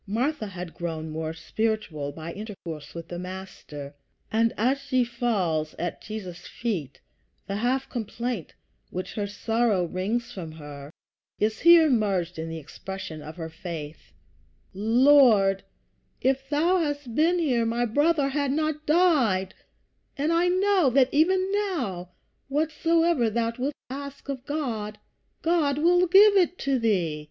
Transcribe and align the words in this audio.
Martha 0.07 0.47
had 0.47 0.73
grown 0.73 1.11
more 1.11 1.31
spiritual 1.31 2.11
by 2.11 2.33
intercourse 2.33 2.95
with 2.95 3.07
the 3.09 3.19
Master, 3.19 3.93
and 4.31 4.51
as 4.57 4.79
she 4.81 5.03
falls 5.03 5.75
at 5.77 6.01
Jesus' 6.01 6.47
feet 6.47 6.99
the 7.45 7.57
half 7.57 7.87
complaint 7.87 8.55
which 8.89 9.13
her 9.13 9.27
sorrow 9.27 9.85
wrings 9.85 10.31
from 10.31 10.53
her 10.53 10.89
is 11.37 11.59
here 11.59 11.87
merged 11.87 12.39
in 12.39 12.49
the 12.49 12.57
expression 12.57 13.21
of 13.21 13.35
her 13.35 13.47
faith: 13.47 14.11
"Lord, 14.73 15.63
if 16.19 16.49
thou 16.49 16.79
hadst 16.79 17.13
been 17.13 17.37
here 17.37 17.63
my 17.63 17.85
brother 17.85 18.29
had 18.29 18.51
not 18.51 18.87
died; 18.87 19.53
but 20.17 20.31
I 20.31 20.47
know 20.47 20.89
that 20.89 21.09
even 21.11 21.51
now, 21.51 22.09
whatsoever 22.47 23.29
thou 23.29 23.53
wilt 23.59 23.75
ask 23.91 24.29
of 24.29 24.47
God, 24.47 24.97
God 25.43 25.77
will 25.77 26.07
give 26.07 26.35
it 26.35 26.57
to 26.57 26.79
thee. 26.79 27.19